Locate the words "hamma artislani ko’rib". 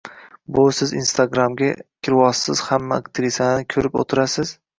2.71-4.01